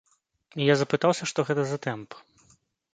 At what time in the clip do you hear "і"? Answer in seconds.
0.61-0.69